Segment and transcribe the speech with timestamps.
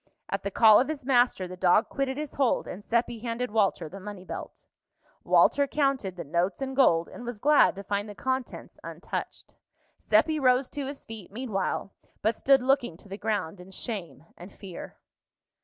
[0.29, 3.87] At the call of his master the dog quitted his hold, and Seppi handed Walter
[3.87, 4.65] the money belt.
[5.23, 9.57] Walter counted the notes and gold, and was glad to find the contents untouched.
[9.99, 11.93] Seppi rose to his feet meanwhile,
[12.23, 14.97] but stood looking to the ground in shame and fear.